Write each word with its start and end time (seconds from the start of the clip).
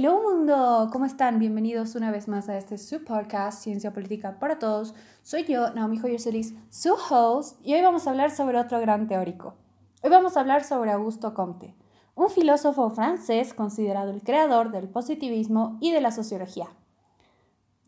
Hello 0.00 0.22
mundo, 0.22 0.90
¿cómo 0.92 1.06
están? 1.06 1.40
Bienvenidos 1.40 1.96
una 1.96 2.12
vez 2.12 2.28
más 2.28 2.48
a 2.48 2.56
este 2.56 2.78
su 2.78 3.02
podcast 3.02 3.60
Ciencia 3.60 3.92
Política 3.92 4.38
para 4.38 4.60
Todos. 4.60 4.94
Soy 5.24 5.42
yo, 5.42 5.74
Naomi 5.74 5.98
Joyerselis, 5.98 6.54
su 6.70 6.94
host, 6.94 7.58
y 7.66 7.74
hoy 7.74 7.82
vamos 7.82 8.06
a 8.06 8.10
hablar 8.10 8.30
sobre 8.30 8.60
otro 8.60 8.78
gran 8.80 9.08
teórico. 9.08 9.56
Hoy 10.04 10.10
vamos 10.10 10.36
a 10.36 10.40
hablar 10.40 10.62
sobre 10.62 10.92
Augusto 10.92 11.34
Comte, 11.34 11.74
un 12.14 12.30
filósofo 12.30 12.90
francés 12.90 13.52
considerado 13.52 14.12
el 14.12 14.22
creador 14.22 14.70
del 14.70 14.88
positivismo 14.88 15.78
y 15.80 15.90
de 15.90 16.00
la 16.00 16.12
sociología. 16.12 16.68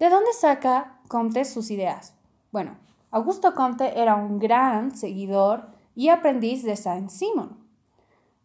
¿De 0.01 0.11
dónde 0.11 0.33
saca 0.33 0.99
Comte 1.07 1.45
sus 1.45 1.71
ideas? 1.71 2.17
Bueno, 2.51 2.77
Augusto 3.13 3.55
Comte 3.55 4.01
era 4.01 4.17
un 4.17 4.41
gran 4.41 4.97
seguidor 4.97 5.69
y 5.95 6.09
aprendiz 6.09 6.65
de 6.65 6.75
Saint-Simon 6.75 7.60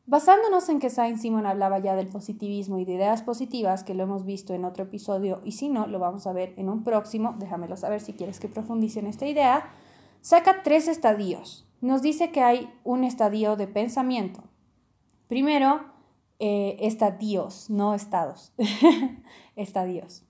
Basándonos 0.08 0.70
en 0.70 0.80
que 0.80 0.92
Saint-Simon 0.92 1.48
hablaba 1.48 1.80
ya 1.80 1.96
del 1.96 2.08
positivismo 2.08 2.78
y 2.78 2.86
de 2.86 2.94
ideas 2.94 3.24
positivas, 3.24 3.84
que 3.84 3.96
lo 3.96 4.04
hemos 4.04 4.24
visto 4.24 4.54
en 4.54 4.64
otro 4.64 4.84
episodio, 4.84 5.42
y 5.44 5.54
si 5.54 5.68
no, 5.68 5.88
lo 5.88 5.98
vamos 5.98 6.28
a 6.28 6.34
ver 6.34 6.54
en 6.58 6.70
un 6.70 6.84
próximo, 6.84 7.36
déjamelo 7.40 7.76
saber 7.76 8.02
si 8.02 8.14
quieres 8.14 8.40
que 8.40 8.48
profundice 8.48 9.00
en 9.00 9.08
esta 9.08 9.26
idea, 9.26 9.74
saca 10.22 10.62
tres 10.62 10.88
estadios. 10.88 11.68
Nos 11.82 12.04
dice 12.04 12.32
que 12.32 12.42
hay 12.42 12.72
un 12.84 13.04
estadio 13.04 13.56
de 13.56 13.68
pensamiento. 13.68 14.44
Primero, 15.28 15.82
eh, 16.38 16.78
estadios, 16.82 17.72
no 17.72 17.96
estados, 17.96 18.54
estadios. 19.56 20.24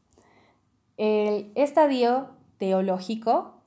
El 0.95 1.51
estadio 1.55 2.29
teológico, 2.57 3.61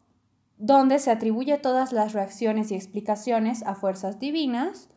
donde 0.56 1.00
se 1.00 1.10
atribuye 1.10 1.58
todas 1.58 1.92
las 1.92 2.14
reacciones 2.14 2.70
y 2.70 2.76
explicaciones 2.76 3.62
a 3.64 3.74
fuerzas 3.74 4.18
divinas, 4.18 4.88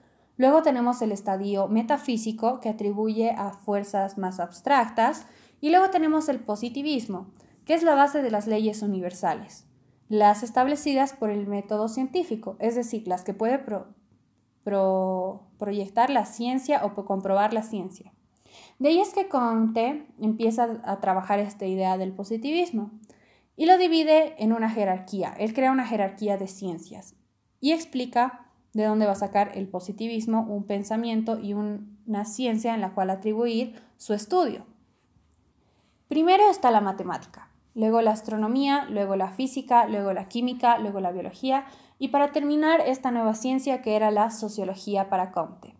Luego 0.41 0.63
tenemos 0.63 1.03
el 1.03 1.11
estadio 1.11 1.67
metafísico 1.67 2.61
que 2.61 2.69
atribuye 2.69 3.29
a 3.29 3.51
fuerzas 3.51 4.17
más 4.17 4.39
abstractas 4.39 5.27
y 5.59 5.69
luego 5.69 5.91
tenemos 5.91 6.29
el 6.29 6.39
positivismo, 6.39 7.27
que 7.63 7.75
es 7.75 7.83
la 7.83 7.93
base 7.93 8.23
de 8.23 8.31
las 8.31 8.47
leyes 8.47 8.81
universales, 8.81 9.67
las 10.09 10.41
establecidas 10.41 11.13
por 11.13 11.29
el 11.29 11.45
método 11.45 11.89
científico, 11.89 12.55
es 12.57 12.73
decir, 12.73 13.07
las 13.07 13.23
que 13.23 13.35
puede 13.35 13.63
proyectar 14.63 16.09
la 16.09 16.25
ciencia 16.25 16.85
o 16.85 16.95
comprobar 17.05 17.53
la 17.53 17.61
ciencia. 17.61 18.11
De 18.79 18.89
ahí 18.89 18.99
es 18.99 19.13
que 19.13 19.29
Comte 19.29 20.07
empieza 20.19 20.81
a 20.85 20.99
trabajar 21.01 21.37
esta 21.37 21.67
idea 21.67 21.99
del 21.99 22.13
positivismo 22.13 22.89
y 23.55 23.67
lo 23.67 23.77
divide 23.77 24.43
en 24.43 24.53
una 24.53 24.71
jerarquía. 24.71 25.35
Él 25.37 25.53
crea 25.53 25.71
una 25.71 25.85
jerarquía 25.85 26.37
de 26.37 26.47
ciencias 26.47 27.13
y 27.59 27.73
explica 27.73 28.47
de 28.73 28.85
dónde 28.85 29.05
va 29.05 29.13
a 29.13 29.15
sacar 29.15 29.51
el 29.55 29.67
positivismo 29.67 30.41
un 30.43 30.65
pensamiento 30.65 31.39
y 31.39 31.53
una 31.53 32.25
ciencia 32.25 32.73
en 32.73 32.81
la 32.81 32.93
cual 32.93 33.09
atribuir 33.09 33.81
su 33.97 34.13
estudio. 34.13 34.65
Primero 36.07 36.49
está 36.49 36.71
la 36.71 36.81
matemática, 36.81 37.49
luego 37.73 38.01
la 38.01 38.11
astronomía, 38.11 38.85
luego 38.89 39.15
la 39.15 39.29
física, 39.29 39.87
luego 39.87 40.13
la 40.13 40.27
química, 40.27 40.77
luego 40.77 40.99
la 40.99 41.11
biología 41.11 41.65
y 41.99 42.09
para 42.09 42.31
terminar 42.31 42.81
esta 42.81 43.11
nueva 43.11 43.33
ciencia 43.33 43.81
que 43.81 43.95
era 43.95 44.11
la 44.11 44.31
sociología 44.31 45.09
para 45.09 45.31
Comte. 45.31 45.75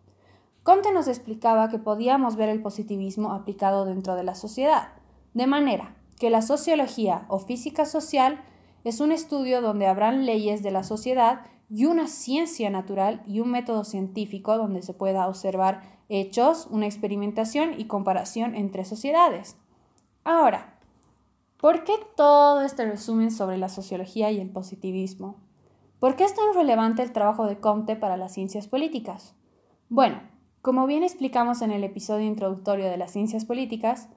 Comte 0.62 0.92
nos 0.92 1.08
explicaba 1.08 1.68
que 1.68 1.78
podíamos 1.78 2.36
ver 2.36 2.48
el 2.48 2.62
positivismo 2.62 3.32
aplicado 3.32 3.84
dentro 3.84 4.14
de 4.14 4.22
la 4.22 4.34
sociedad, 4.34 4.90
de 5.34 5.46
manera 5.46 5.96
que 6.20 6.30
la 6.30 6.40
sociología 6.40 7.24
o 7.28 7.40
física 7.40 7.84
social 7.84 8.40
es 8.84 9.00
un 9.00 9.10
estudio 9.10 9.60
donde 9.60 9.86
habrán 9.86 10.24
leyes 10.24 10.62
de 10.62 10.70
la 10.70 10.84
sociedad 10.84 11.40
y 11.74 11.86
una 11.86 12.06
ciencia 12.06 12.68
natural 12.68 13.22
y 13.26 13.40
un 13.40 13.50
método 13.50 13.84
científico 13.84 14.58
donde 14.58 14.82
se 14.82 14.92
pueda 14.92 15.26
observar 15.26 15.80
hechos, 16.10 16.68
una 16.70 16.84
experimentación 16.84 17.80
y 17.80 17.86
comparación 17.86 18.54
entre 18.54 18.84
sociedades. 18.84 19.56
Ahora, 20.22 20.78
¿por 21.56 21.84
qué 21.84 21.94
todo 22.14 22.60
este 22.60 22.84
resumen 22.84 23.30
sobre 23.30 23.56
la 23.56 23.70
sociología 23.70 24.30
y 24.30 24.38
el 24.38 24.50
positivismo? 24.50 25.36
¿Por 25.98 26.14
qué 26.14 26.24
es 26.24 26.34
tan 26.34 26.52
relevante 26.52 27.02
el 27.02 27.12
trabajo 27.12 27.46
de 27.46 27.58
Comte 27.58 27.96
para 27.96 28.18
las 28.18 28.34
ciencias 28.34 28.68
políticas? 28.68 29.34
Bueno, 29.88 30.20
como 30.60 30.86
bien 30.86 31.02
explicamos 31.02 31.62
en 31.62 31.70
el 31.70 31.84
episodio 31.84 32.26
introductorio 32.26 32.90
de 32.90 32.98
las 32.98 33.12
ciencias 33.12 33.46
políticas, 33.46 34.10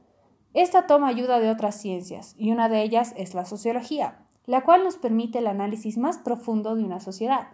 esta 0.54 0.88
toma 0.88 1.08
ayuda 1.08 1.40
de 1.40 1.50
otras 1.50 1.80
ciencias 1.80 2.36
y 2.38 2.52
una 2.52 2.68
de 2.68 2.82
ellas 2.82 3.14
es 3.16 3.34
la 3.34 3.46
sociología, 3.46 4.25
la 4.46 4.64
cual 4.64 4.84
nos 4.84 4.98
permite 4.98 5.40
el 5.40 5.48
análisis 5.48 5.98
más 5.98 6.18
profundo 6.18 6.76
de 6.76 6.84
una 6.84 7.00
sociedad, 7.00 7.48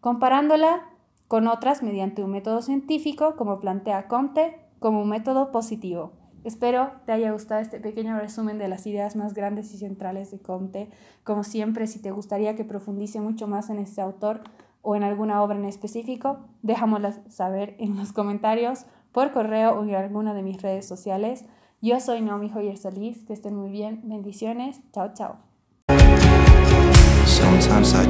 comparándola 0.00 0.86
con 1.28 1.46
otras 1.46 1.82
mediante 1.82 2.24
un 2.24 2.30
método 2.30 2.62
científico, 2.62 3.36
como 3.36 3.60
plantea 3.60 4.08
Comte, 4.08 4.58
como 4.78 5.04
método 5.04 5.52
positivo. 5.52 6.12
Espero 6.42 6.92
te 7.04 7.12
haya 7.12 7.32
gustado 7.32 7.60
este 7.60 7.80
pequeño 7.80 8.18
resumen 8.18 8.58
de 8.58 8.68
las 8.68 8.86
ideas 8.86 9.14
más 9.14 9.34
grandes 9.34 9.74
y 9.74 9.78
centrales 9.78 10.30
de 10.30 10.40
Comte. 10.40 10.88
Como 11.22 11.44
siempre, 11.44 11.86
si 11.86 12.00
te 12.00 12.10
gustaría 12.10 12.56
que 12.56 12.64
profundice 12.64 13.20
mucho 13.20 13.46
más 13.46 13.68
en 13.68 13.78
este 13.78 14.00
autor 14.00 14.40
o 14.82 14.96
en 14.96 15.02
alguna 15.02 15.42
obra 15.42 15.58
en 15.58 15.66
específico, 15.66 16.38
déjamelo 16.62 17.10
saber 17.28 17.76
en 17.78 17.96
los 17.96 18.12
comentarios, 18.12 18.86
por 19.12 19.32
correo 19.32 19.78
o 19.78 19.82
en 19.82 19.94
alguna 19.94 20.34
de 20.34 20.42
mis 20.42 20.62
redes 20.62 20.86
sociales. 20.86 21.44
Yo 21.82 22.00
soy 22.00 22.22
Naomi 22.22 22.48
Joyer 22.48 22.78
Solís, 22.78 23.24
que 23.24 23.32
estén 23.32 23.54
muy 23.54 23.70
bien, 23.70 24.00
bendiciones, 24.04 24.80
chao 24.92 25.12
chao. 25.12 25.49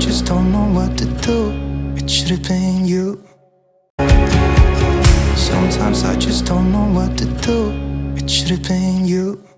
Just 0.01 0.25
don't 0.25 0.51
know 0.51 0.67
what 0.73 0.97
to 0.99 1.05
do. 1.05 1.53
It 1.95 2.11
should 2.11 2.31
have 2.31 2.43
been 2.49 2.87
you. 2.87 3.23
Sometimes 5.37 6.05
I 6.05 6.17
just 6.17 6.47
don't 6.47 6.73
know 6.73 6.87
what 6.93 7.19
to 7.19 7.27
do. 7.27 7.71
It 8.17 8.29
should 8.29 8.51
have 8.51 8.63
been 8.67 9.05
you. 9.07 9.50